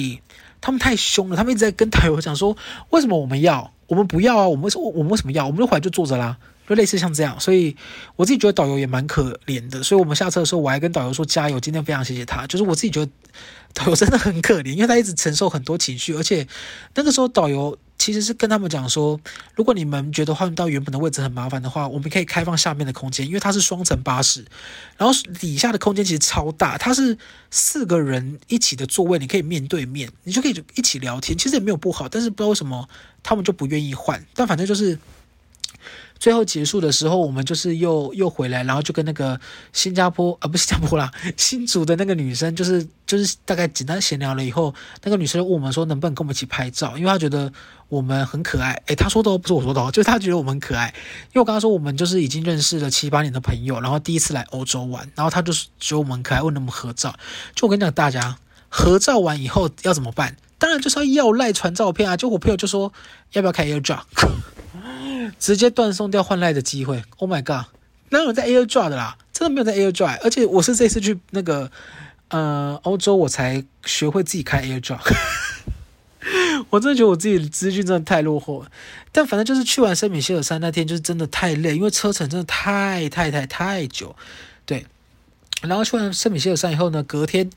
[0.62, 2.56] 他们太凶了，他们一直在跟导游讲说
[2.90, 3.74] ：“为什么我们要？
[3.88, 4.48] 我们不要啊？
[4.48, 5.46] 我们说我们为什么要？
[5.46, 7.76] 我们就回来就坐着啦。”就类似像这样，所以
[8.16, 9.84] 我自己觉得导游也蛮可怜的。
[9.84, 11.60] 所以我们下车的时候，我还跟导游说加油。
[11.60, 13.12] 今天非常谢谢他，就是我自己觉得
[13.74, 16.48] 导游真的很可怜，因为他一直承受很多情绪，而且
[16.96, 19.20] 那个时候导游其实是跟他们讲说，
[19.56, 24.46] 如果你们觉得换到原本的位置很麻烦的话，我们可以开放下面的空间，因为它是双层巴士，
[24.98, 27.18] 然后底下的空间其实超大，它是
[27.52, 32.88] 四个人一起的座位，你可以面对面，你就可以一起聊天，其实也没有不好，但是不知道为什么
[33.22, 34.98] 他们就不愿意换，但反正就是。
[36.24, 39.38] 最后结束的时候，我们就是又又回来，然后就跟那个
[39.74, 46.98] 新加坡啊，不是新加坡啦，新竹的那个女生，就是就是大概简单闲聊了以后，那个女生就问我们说，能不能跟我们一起拍照？
[46.98, 47.52] 因为她觉得
[47.90, 48.82] 我们很可爱。
[48.86, 50.94] 诶，她说的不是我说的哦，就是她觉得我们很可爱。
[51.28, 57.14] 因为我刚刚说我们就是已经认识了七八年的朋友，然后第一次来欧洲玩，然后她就是觉得我们可爱，问我们合照。
[57.54, 58.38] 就我跟你讲，大家
[58.70, 60.38] 合照完以后要怎么办？
[60.64, 62.16] 当然就是要要赖传照片啊！
[62.16, 62.94] 就我朋友就说，
[63.34, 64.04] 要不要开 AirDrop？
[65.38, 67.66] 直接断送掉换赖的机会！Oh my god，
[68.12, 69.18] 哪有在 AirDrop 的啦？
[69.34, 71.70] 真的没有在 AirDrop，而且我是这次去那个
[72.30, 75.02] 呃欧洲，我才学会自己开 AirDrop。
[76.72, 78.72] 我真的觉得我自己的资讯真的太落后了。
[79.12, 84.16] 但反正就是去完圣米歇尔山那天，就是真的太累，因为车程真的太太太太久。
[84.66, 84.86] 对，
[85.62, 87.50] 然后去完圣米歇尔山以后呢，隔天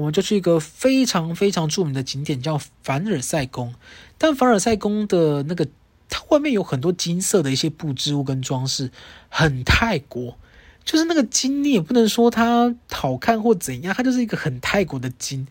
[0.00, 3.74] 我们就去一个非常非常著名的景点，叫凡尔赛宫。
[4.16, 5.68] 但凡尔赛宫的那个
[6.08, 8.90] 它外面有很多金色的一些布置物跟装饰，
[9.28, 10.36] 很泰国。
[10.82, 15.46] 就是那个金，你也不能说它好看或怎样，它就是一个很泰国的金。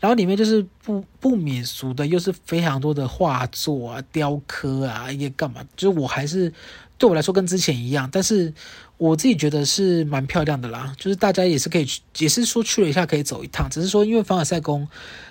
[0.00, 5.64] 然后里面就是不不免俗的，又是非常多的画作啊、雕刻啊，一些干嘛？
[5.76, 6.52] 就是我还是
[7.02, 8.54] 对我来说跟之前一样，但是
[8.96, 10.94] 我自己觉得是蛮漂亮的啦。
[10.96, 14.86] 就是大家也是可以去，也是说去了一下可以走一趟，只是说因为凡尔赛宫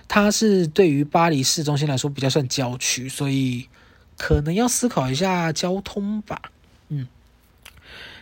[0.09, 3.69] 它是对于巴黎市中心来说比较算郊区，所以
[4.17, 6.41] 可能要思考一下交通吧。
[6.89, 7.07] 嗯。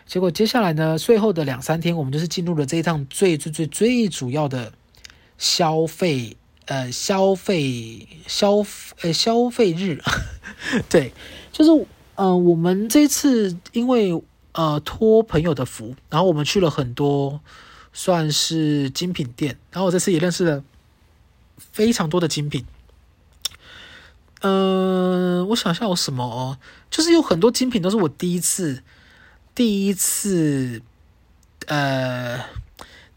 [0.05, 4.73] 结果接下来呢，最后的两三天，我们就是进入了这一趟最最最最主要的
[5.39, 8.63] 消费，呃，消费消
[9.01, 9.99] 呃消费日，
[10.87, 11.11] 对，
[11.51, 11.87] 就是
[12.19, 17.39] 呃，我们这次因为呃托朋友的福，然后我们去了很多
[17.93, 20.61] 算是精品店，然后我这次也认识了
[21.57, 22.65] 非常多的精品。
[24.41, 26.57] 嗯、我想一下有什么哦，
[26.91, 28.83] 就是有很多精品都是我第一次。
[29.55, 30.81] 第一次，
[31.67, 32.43] 呃，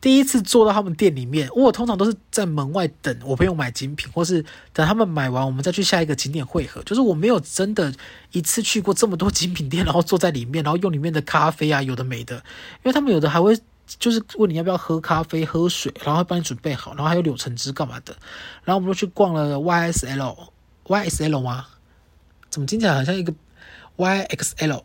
[0.03, 6.83] 第一次坐到他们店里面，我通常都是在门外等我朋友买精品，或是等他们买完，我们再去下一个景点汇合。
[6.83, 7.95] 就是我没有真的
[8.33, 12.43] 一次去过这么多精品店，然后坐在里面，然后用里面的咖啡啊，有的没的，因
[12.83, 18.17] 为他们有的还会就是问你要不要喝咖啡、喝水，然后会帮你准备好，然后还有柳橙汁干嘛的。
[18.65, 21.67] 然后我们就去逛了 YSL，YSL 吗？
[22.51, 23.33] 怎么听起来好像一个
[23.97, 24.83] YXL？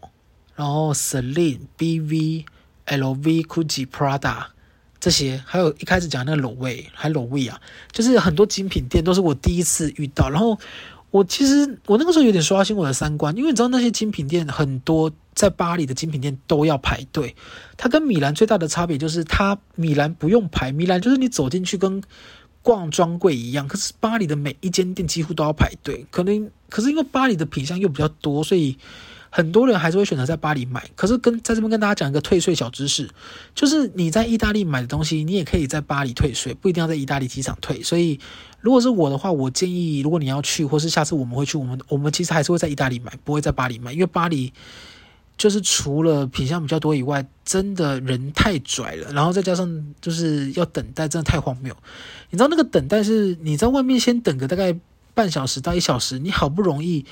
[0.55, 2.45] 然后 Celine、BV、
[2.85, 4.45] LV、Gucci、Prada
[4.99, 7.59] 这些，还有一开始讲那个 Low V，还 Low V 啊，
[7.91, 10.29] 就是很多精品店都是我第一次遇到。
[10.29, 10.57] 然后
[11.11, 17.35] 我其实我那个时候有点刷新我的三观，因为你知道那些精品店很多在巴黎的精品店都要排队。
[17.77, 22.01] 它跟米兰最大的差别就是，它米兰不用排，米兰就是你走进去跟
[22.61, 23.67] 逛专柜一样。
[23.67, 28.77] 可是巴黎的每一间店几乎都要排队，可能可是因为巴黎的品相又比较多，所以。
[29.37, 33.07] 很多人还是会选择在巴黎买，可是跟在这边跟大家讲一个退税小知识，
[33.53, 37.83] 就是你在意大利买的东西，你也可以在巴黎退税，不一定要在意大利机场退。
[37.83, 38.19] 所以
[38.61, 44.51] 如果是我的话，我建议如果你要去，或是下次我们会去，我们我们其实还是会在意大利买，不会在巴黎买，因为巴黎
[45.37, 51.77] 就是除了品相比较多以外，真的人太拽了，然后再加上就是要等待，真的太荒谬。
[52.31, 54.75] 你知道那个等待是你在外面先等个大概
[55.13, 57.05] 半小时到一小时，你好不容易。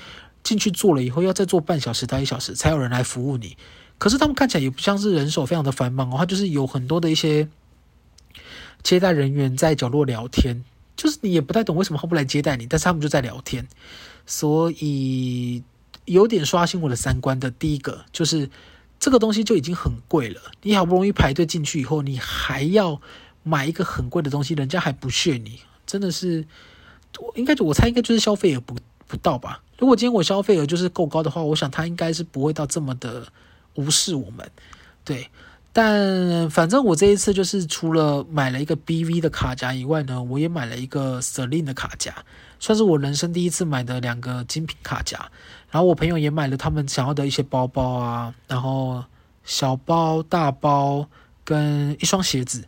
[0.46, 3.58] 进去坐了以后，要再坐半小时到一小时才有人来服务你。
[3.98, 7.48] 可是他们看起来也不像是人手非常的繁忙哦，他就是有很多的一些
[8.84, 10.64] 接待人员在角落聊天，
[10.96, 13.68] 就是你也不太懂为什么他不来接待你，但是他们就在聊天，
[14.28, 15.64] 所以
[16.06, 17.50] 有点刷新我的三观的。
[17.50, 18.48] 第一个就是
[19.00, 23.02] 这个东西就已经很贵了，你好不容易排队进去以后，你还要
[23.42, 26.46] 买一个很贵的东西，人家还不屑你，真的是，
[27.34, 28.76] 应该我猜应该就是消费也不。
[29.08, 29.62] 不到吧？
[29.78, 33.28] 如果今天我消费额就是够高的话，我想他应该是不会到这么的
[33.74, 34.50] 无视我们，
[35.04, 35.30] 对。
[35.74, 42.16] 但反正我这一次就是除了买了一个 BV 的卡夹以外呢，我也买了一个 Celine 的卡夹，
[42.62, 45.30] 算是我人生第一次买的两个精品卡夹。
[45.70, 49.04] 然后我朋友也买了他们想要的一些包包啊，然后
[49.44, 51.10] 小包、大包
[51.44, 52.64] 跟一双鞋子，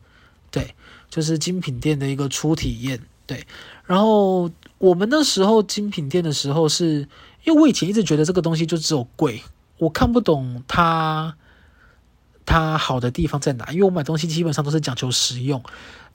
[0.51, 0.75] 对，
[1.09, 3.47] 就是精品店的一个初体验，对。
[3.85, 4.51] 然后。
[4.79, 7.07] 我们那时候精品店的时候是，
[7.43, 9.41] 因为我以前一直觉得这个东西就只有贵，
[9.79, 11.35] 我看不懂它
[12.45, 13.71] 它好的地方在哪。
[13.71, 15.63] 因为我买东西基本上都是讲求实用，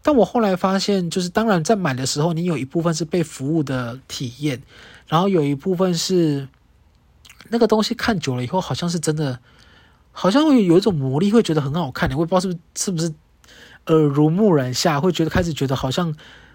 [0.00, 4.62] 但我后来发现，就是当然在买的时候，你有一部分是被服务的体验，
[5.08, 6.46] 然后有一部分是
[7.48, 9.40] 那个东西看久了以后，好像是真的，
[10.12, 12.08] 好像会有一种魔力，会觉得很好看。
[12.08, 13.12] 你会不知道是不是是不是
[13.86, 16.14] 耳濡目染下，会觉得开始觉得好像。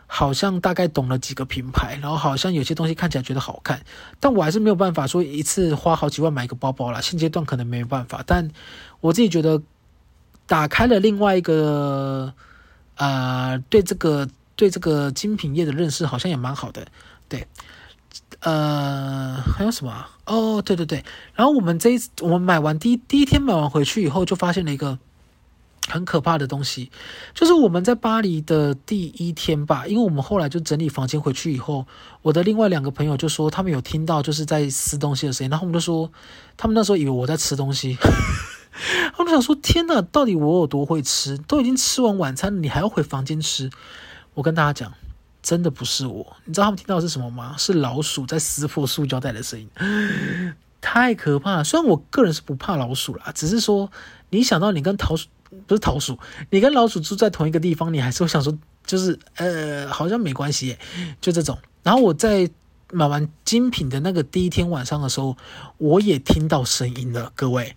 [0.09, 3.81] 好像大概懂了几个品牌，然后好像有些东西看起来觉得好看，
[4.21, 7.01] 但我还是没有办法说一次花好几万买一个包包啦。
[7.01, 8.49] 现阶段可能没办法，但
[9.01, 9.61] 我自己觉得
[10.47, 12.33] 打开了另外一个、
[12.95, 16.87] 呃，对这个对这个精品业的认识好像也蛮好的。
[17.27, 17.45] 对，
[18.39, 20.05] 呃，还有什么？
[20.25, 21.03] 哦，对对对，
[21.35, 24.97] 然后我们这一我们买完第一第一天买完回去以后，就发现了一个。
[25.88, 26.91] 很可怕的东西，
[27.34, 31.86] 就是我们在巴黎的第一天吧，因为我们后来就整理房间回去以后，
[32.21, 36.12] 我的另外两个朋友就说他们有听到就是在撕东西的声音，然后我们就说
[36.58, 37.97] 他们那时候以为我在吃东西，
[39.15, 41.38] 他们就想说天哪，到底我有多会吃？
[41.38, 43.69] 都已经吃完晚餐，你还要回房间吃？
[44.34, 44.93] 我跟大家讲，
[45.41, 47.56] 真的不是我，你知道他们听到的是什么吗？
[47.58, 49.69] 是老鼠在撕破塑胶袋的声音，
[50.82, 51.63] 太可怕了。
[51.63, 53.89] 虽然我个人是不怕老鼠啦，只是说
[54.30, 55.28] 你想到你跟老鼠。
[55.65, 56.17] 不是桃鼠，
[56.49, 60.79] 你跟老鼠住在同一个地方，你还是会想说，就是呃，好像没关系耶，
[61.21, 61.57] 就这种。
[61.83, 62.49] 然后我在
[62.91, 65.38] 买完精品的那个第一天晚上的时候，
[65.77, 67.75] 我也听到声音了，各位。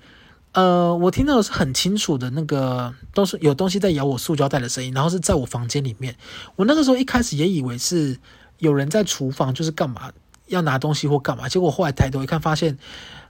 [0.53, 6.17] 呃，我听到的是很清楚的那个，都是有东西在咬我塑胶袋的声音，然后是在我房间里面。
[6.57, 8.19] 我那个时候一开始也以为是
[8.59, 10.11] 有人在厨房，就是干嘛
[10.49, 12.77] 要拿东西或干嘛，结果后来抬头一看，发现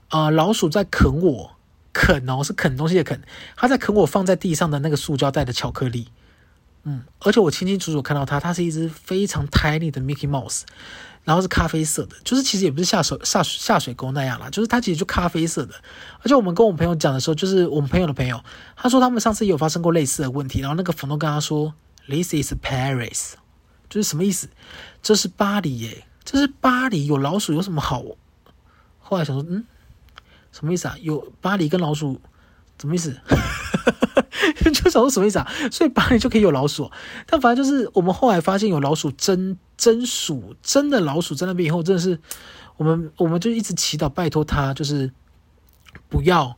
[0.09, 1.51] 啊、老鼠在啃我，
[1.93, 3.21] 啃哦，是啃东西的啃，
[3.55, 6.09] 它在啃我放在地上的那个塑胶袋的巧克力。
[6.83, 10.63] 嗯，而且我清清楚楚看到它，它是一只非常 tiny 的 Mickey Mouse。
[11.23, 15.75] 然后是咖啡色的，就是其实也不是下水下下水沟那样啦，就是它其实就咖啡色的。
[16.21, 18.43] 而且我们跟我们朋友讲的时候，就是我们朋友的朋友，
[18.75, 21.75] 他说他们上次也有发生过类似的问题，然后那个房东跟他说
[22.07, 23.33] ，This is Paris，
[23.87, 24.49] 就是什么意思？
[25.03, 28.03] 这是巴黎耶，这是巴黎，有老鼠有什么好？
[28.97, 29.63] 后来想说，嗯，
[30.51, 30.95] 什么意思啊？
[31.01, 32.19] 有巴黎跟老鼠，
[32.79, 33.15] 什么意思？
[34.73, 35.47] 就想说什么意思啊？
[35.71, 36.91] 所以巴黎就可以有老鼠，
[37.25, 42.19] 但反正就是我们后来发现有老鼠真真鼠真的老鼠在那边以后，真的是
[42.77, 45.11] 我们我们就一直祈祷拜托他，就是
[46.09, 46.57] 不要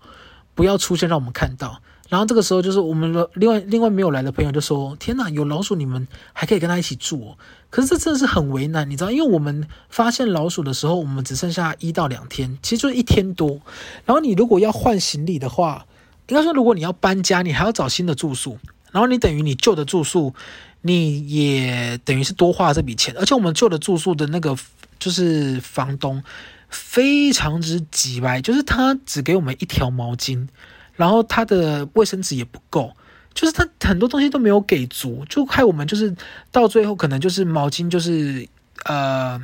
[0.55, 1.81] 不要出现让我们看到。
[2.13, 7.35] 然后这个时候就是我们的另外另外没有来的朋友就说：“天哪，有老鼠你们还可以跟他一起住。”
[7.71, 13.59] 可是这真的是很为难，你知道，因为我们发现老鼠的时候，我们只剩下一到两天，其实就是一天多。
[14.05, 15.87] 然后你如果要换行李的话，
[16.27, 18.59] 应该说，如果你要搬家，你还要找新的住宿，
[18.91, 20.35] 然后你等于你旧的住宿，
[20.83, 23.15] 你也等于是多花了这笔钱。
[23.17, 24.55] 而且我们旧的住宿的那个
[24.99, 26.21] 就是房东
[26.69, 30.47] 非常之机掰，就是他只给我们一条毛巾，
[30.95, 32.91] 然后他的卫生纸也不够，
[33.33, 36.15] 就是他很多东西都没有给足，就害我们就是
[36.51, 38.47] 到最后可能就是毛巾就是
[38.85, 39.43] 呃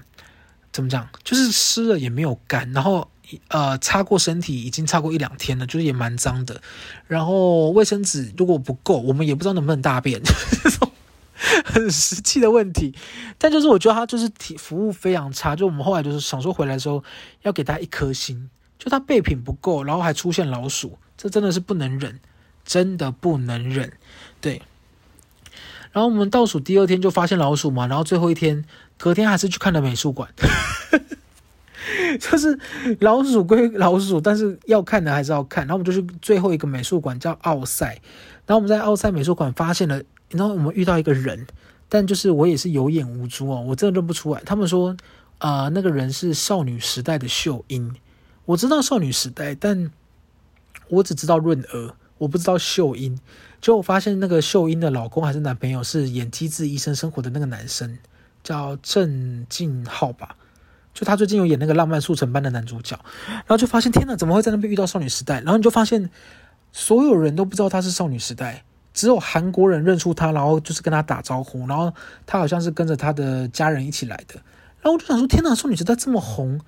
[0.71, 3.09] 怎么讲，就是湿了也没有干，然后。
[3.49, 6.59] 呃，擦过身体已经擦过一两天了，就是也蛮脏的。
[7.05, 10.19] 然后卫生纸如果不够，我们也不知道能不能大便，
[10.63, 10.91] 这种
[11.63, 12.91] 很实际的问题。
[13.37, 17.03] 但就是我觉得他就是体服务非常差，就我们后来就是想说回来的时候
[17.43, 22.21] 要给他一颗星，就他备品不够，然后还出现老鼠，这真的是不能忍，
[22.63, 23.91] 真的不能忍。
[24.39, 24.61] 对。
[25.91, 28.63] 然后我们倒数第二天就发现老鼠嘛，然后最后一天
[28.97, 30.29] 隔天还是去看了美术馆。
[32.21, 32.57] 就是
[33.01, 35.67] 老鼠归老鼠，但是要看的还是要看。
[35.67, 37.99] 然后我们就去最后一个美术馆，叫奥赛。
[38.45, 41.45] 然后我们在奥赛美术馆发现了，然后我们遇到一个人，
[41.89, 44.41] 但就是我也是有眼无珠哦，我真的认不出来。
[44.45, 44.95] 他们说，
[45.39, 47.95] 啊、呃，那个人是少女时代的秀英。
[48.45, 49.91] 我知道少女时代，但
[50.89, 53.17] 我只知道润娥，我不知道秀英。
[53.61, 57.97] 就我发现那个秀英的老公还是男朋友是演《机智医生生活》的那个男生，
[58.43, 60.35] 叫郑敬浩吧。
[60.93, 65.35] 就他最近有演那个《浪漫速成班》的男主角，然后就发现天哪，怎么会在那边遇到少女时代？
[65.41, 66.09] 然后你就发现
[66.71, 71.93] 所有人都不知道他是少女时代，只有韩国人认出他，然后就是跟他打招呼，然后
[72.25, 74.35] 他好像是跟着他的家人一起来的。
[74.81, 76.59] 然后我就想说，天哪，少女时代这么红，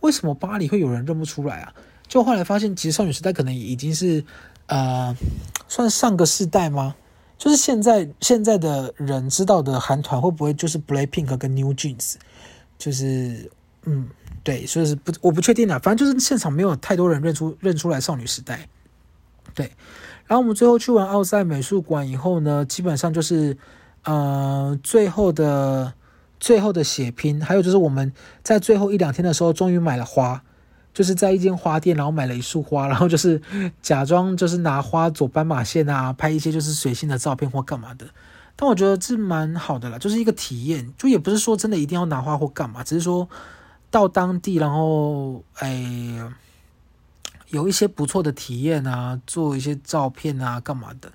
[0.00, 1.72] 为什么巴黎会有人认不出来啊？
[2.08, 4.24] 就后来发现，其实少女时代可能已经是
[4.66, 5.14] 呃，
[5.68, 6.96] 算上个世代吗？
[7.36, 12.14] 就是现在现在的人知道的韩团会不会就是 BLACKPINK 跟 New Jeans，
[12.76, 13.50] 就是。
[13.84, 14.06] 嗯，
[14.42, 15.78] 对，所以是不，我不确定啊。
[15.78, 18.68] 反正就是现场没有太多人认出认出来少女时代。
[19.54, 19.70] 对，
[20.26, 23.56] 然后我们最后去完奥赛美术馆以后呢，基本上就是
[24.02, 25.94] 呃最后的
[26.38, 30.42] 最后的血拼，还有就是我们在最后一两天的时候，终于买了花，
[30.98, 33.40] 就是在一间花店，然后买了一束花，然后就是
[33.80, 38.04] 假装就是拿花走斑马线啊，拍一些就是随性的照片或干嘛的。
[38.56, 43.28] 但我觉得这蛮好的啦，就是一个体验，就也不是说真的一定要拿花或干嘛，只是说。
[43.90, 45.82] 到当地，然后哎，
[47.48, 51.10] 有一些不错的体验啊，做一些照片啊，干嘛的。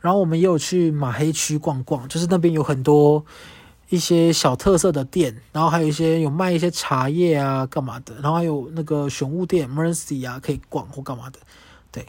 [0.00, 3.24] 然后我们也有去马黑区逛逛，就是那边有很多
[3.92, 8.14] 一些小特色的店，然后还有一些有卖一些茶叶啊，干嘛的。
[8.22, 11.38] 然后还有那个选物店 Mercy 啊，可以逛或干嘛的。
[11.90, 12.06] 对，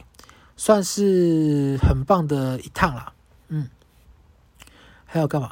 [0.55, 3.11] 算是很棒的一趟啦。
[3.49, 3.67] 嗯，
[5.03, 5.51] 还有干嘛？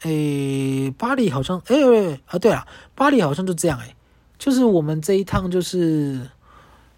[0.00, 3.94] 诶，巴黎好像诶，啊，对了，巴黎好像就这样诶，
[4.36, 6.28] 就是我们这一趟就是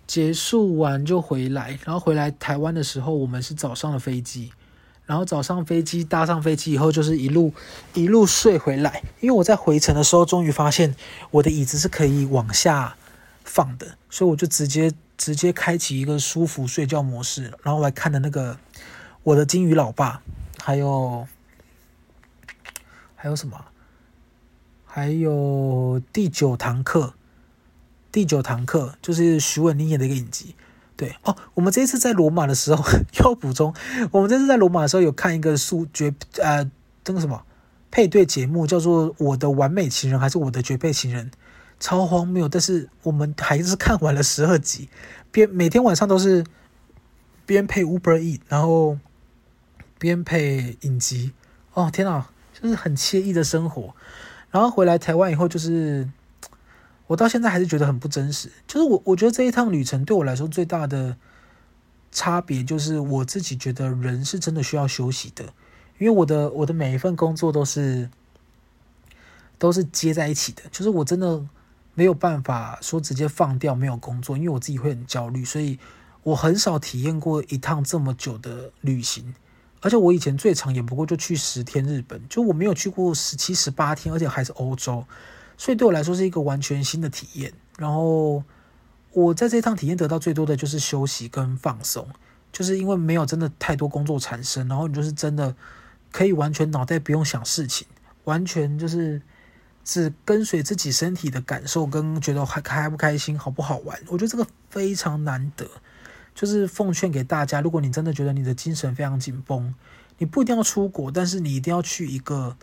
[0.07, 4.51] 结束完就回来，然后回来台湾的时候，我们是早上的飞机，
[5.07, 7.55] 然后早上飞机搭上飞机以后，就是一路
[7.95, 10.95] 一路睡回来，因为我在回程的时候，终于发现
[11.31, 12.97] 我的椅子是可以往下
[13.45, 18.59] 放的，所以我就直接直接开启一个舒服睡觉模式，然后来看的那个
[19.23, 20.21] 我的鲸鱼老爸，
[20.59, 21.27] 还有。
[23.19, 23.65] 还有什么？
[24.85, 27.15] 还有第九堂课，
[28.13, 30.55] 第九堂课就是徐伟宁演的一个影集，
[30.97, 32.83] 对哦，我们这一次在罗马的时候
[33.21, 33.75] 要补充，
[34.11, 36.71] 我们这次在罗马的时候有看一个数绝呃
[37.05, 37.45] 那个什么
[37.91, 41.31] 配对节目，叫做《我的完美情人》还是《我的绝配情人》，
[41.79, 44.89] 超荒谬，但是我们还是看完了十二集，
[45.31, 46.43] 边每天晚上都是
[47.45, 48.99] 边配 Uber E，然后
[49.99, 51.33] 边配影集，
[51.75, 53.95] 哦天哪，就是很惬意的生活。
[54.51, 56.09] 然后回来台湾以后就是。
[57.07, 58.51] 我到现在还是觉得很不真实。
[58.67, 61.17] 就是我，我觉得这一趟旅程对我来说最大的
[62.11, 65.45] 差别，就是我自己觉得人是真的需要休息的。
[65.99, 68.11] 因为我的我的每一份工作都是
[69.59, 71.47] 都是接在一起的，就是我真的
[71.95, 75.79] 没有办法说直接放掉没有工作，因为我自己会很焦虑，所以
[76.23, 79.35] 我很少体验过一趟这么久的旅行。
[79.81, 85.05] 而且我以前最长也不过就去十天日本，就我没有去过十七、十八天，而且还是欧洲。
[85.57, 87.53] 所以对我来说是一个完全新的体验。
[87.79, 88.43] 然后
[89.13, 92.09] 我在这趟体验得到最多的就是休息跟放松，
[92.53, 95.55] 就是因为没有真的太多工作产生，然后你就是真的
[96.11, 97.87] 可以完全脑袋不用想事情，
[98.25, 99.21] 完全就是
[99.85, 103.99] 只跟随自己身体的感受跟觉得还开不开心、好不好玩。
[104.09, 105.69] 我觉得这个非常难得，
[106.35, 109.75] 就是奉劝给大家，如果你真的觉得你的精神非常紧绷，
[110.19, 112.57] 你不一定要出国，但是你一定要去一个。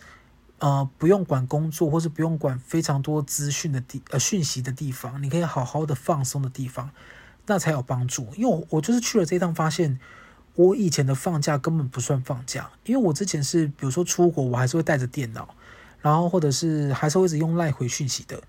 [0.60, 6.90] 呃，不用管工作，或是不用管非常多资讯的地呃讯息的地方，你可以好好的放松的地方，
[7.48, 8.30] 那才有帮助。
[8.38, 10.00] 因为我我就是去了这一趟，发现
[10.56, 15.54] 我以前的放假根本不算放假，因为我之前是比如说出国，我还是会带着电脑，
[16.00, 18.42] 然后或者是还是会一直用赖回讯息的。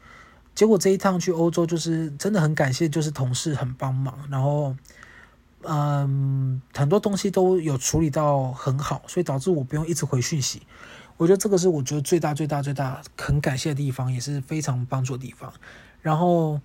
[0.55, 4.77] 结果这一趟去欧洲，就是真的很感谢，就是同事很帮忙，然后
[5.63, 10.63] 嗯，很多东西都有处理到很好，所以导致我不用一直回讯息。
[11.17, 15.53] 我觉得这个是我觉得最大最大最大很感谢的地方，也是非常帮助的地方。
[16.03, 16.61] 然后，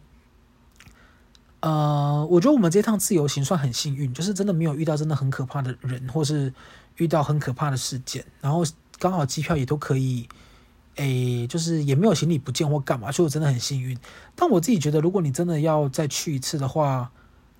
[1.59, 6.53] 呃，我觉得我们这趟自由行算很幸运，就是真的没有遇到真的很可怕的人，或是
[6.97, 8.25] 遇到很可怕的事件。
[8.41, 8.63] 然后
[8.97, 10.27] 刚好机票也都可以，
[10.95, 13.97] 诶，就是也没有行李不见或干嘛，所以我真的很幸运。
[14.35, 17.11] 但我自己觉得，如果你真的要再去一次的话，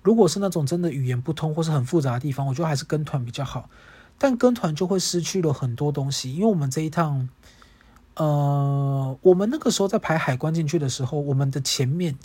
[0.02, 3.70] 如果是那种真的语言不通或是很复杂的地方，我觉得还是跟团比较好。
[4.22, 7.26] 但跟团就会失去了很多东西，因为我们这一趟，
[8.16, 12.18] 呃，我们那个时候在排海关进去的时候，我们的前面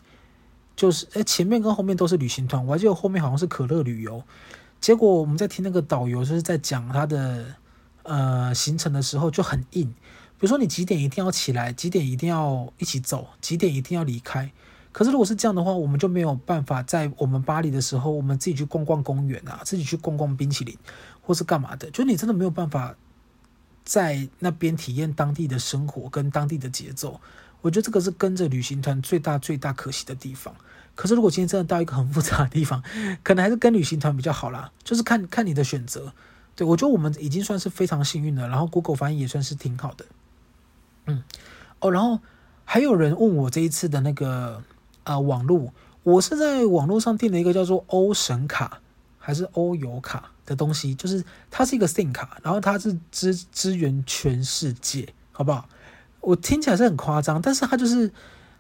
[0.76, 4.22] 就是，哎，前面跟后面都是旅行团，我还记得后面好像是可乐旅游。
[4.82, 7.56] 结果我们在听那个导游就是在讲他的
[8.04, 9.88] 呃行程的时候就很硬，
[10.38, 14.52] 比如说你几点一定要起来，几点一定要一起走，几点一定要离开。
[14.96, 20.78] 可是如果是这样的话，我们就没有办法在我们巴黎的时候，我们自己去逛逛公园啊，自己去逛逛冰淇淋。
[21.22, 22.96] 或是干嘛的，就你真的没有办法
[23.84, 27.20] 在那边体验当地的生活跟当地的节奏。
[27.62, 30.56] 我觉得这个是跟着旅行团最大最大可惜的地方。
[30.94, 32.82] 可是如果今天真的到一个很复杂的地方，
[33.22, 34.72] 可能还是跟旅行团比较好啦。
[34.84, 36.14] 就是看看你的选择。
[36.56, 38.48] 对，我觉得我们已经算是非常幸运了。
[38.48, 40.06] 然后 Google 翻译也算是挺好的。
[41.08, 41.24] 嗯，
[41.80, 42.20] 哦，然后
[42.64, 44.64] 还有人问我这一次的那个
[45.06, 48.82] 呃网络，我是在网络上订了一个叫做欧神卡
[49.18, 50.32] 还是欧游卡。
[50.46, 55.68] 的东西就是它是一个 SIM 卡，然后它是支支援全世界，好不好？
[56.22, 58.14] 我听起来是很夸张，但是它就是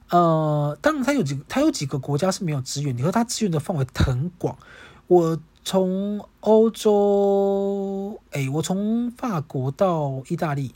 [0.09, 4.57] 呃，当然它有几它有几个国家是没有支援，你说它支援的范围很广。
[5.05, 10.73] 我从欧洲，哎，我从法国到意大利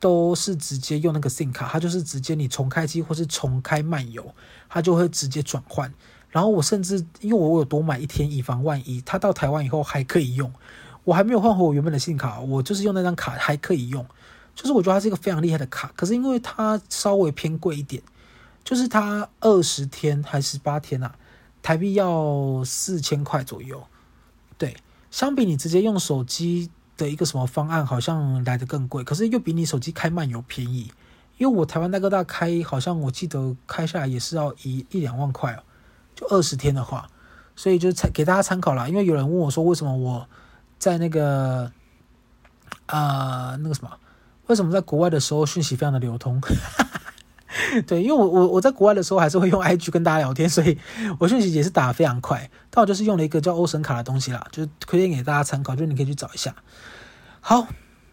[0.00, 4.34] 都是直接用那个 SIM 卡，它就是直接你重开机或是重开漫游，
[4.68, 5.92] 它就会直接转换。
[6.30, 10.52] 然后我甚至因为我有多买一天，以防万一，他到台湾以后还可以用。
[11.04, 14.04] 我还没有换回我原本的信卡，我就是用那张卡还可以用。
[14.54, 18.02] 就是我觉得它是一个非常厉害的卡，可是因为它稍微偏贵一点，
[18.64, 21.14] 就是它二十天还是八天啊，
[21.62, 23.82] 台币要四千块左右。
[24.58, 24.76] 对，
[25.10, 30.90] 相比你直接用手机的一个什么方案，好像来得更贵，可是又比你手机开漫游便宜。
[31.36, 35.62] 因为我台湾大哥大开，好像我记得开下来也是要一一两万块哦。
[36.14, 37.08] 就二十天的话，
[37.54, 38.88] 所以就参给大家参考啦。
[38.88, 40.26] 因为有人问我说，为什么我
[40.78, 41.70] 在那个、
[42.86, 43.90] 呃、那个什么，
[44.46, 46.40] 为什么在国外的时候讯息非常的流通？
[47.86, 50.78] 对，因为我我我在国外的时候还是会用 IG 跟大家聊天，所以
[51.18, 52.50] 我讯息也是打得非常快。
[52.70, 56.54] 但我就是用了一个叫欧神卡的东西啦，就是推荐给大家参考，就是你可以去找一下。
[57.40, 57.66] 好，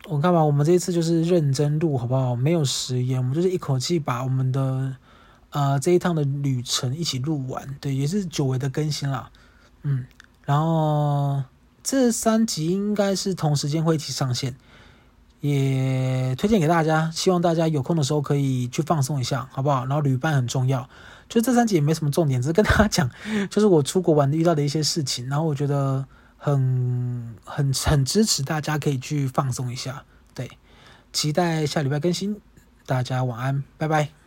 [0.10, 2.36] 我看吧，我们这一次就是认真录好不好？
[2.36, 4.98] 没有食言，我们就是一口气把我们的
[5.52, 7.78] 呃这一趟的旅程一起录完。
[7.80, 9.32] 对，也是久违的更新啦。
[9.84, 10.06] 嗯，
[10.44, 11.42] 然后
[11.82, 14.58] 这三集应该是同时间会一起上线，
[15.40, 19.86] 也推荐给大家，希望大家有空的时候可以去放松一下好不好？
[19.86, 20.90] 然后旅伴很重要，
[21.30, 23.10] 就这三集也没什么重点，只是跟大家讲，
[23.50, 26.06] 就是我出国玩遇到的一些事情，然后我觉得。
[26.44, 30.04] 很很很支持大家可以去放松一下
[30.36, 30.52] 对。
[31.14, 32.42] 期待下礼拜更新
[32.86, 34.23] 大家晚安拜拜。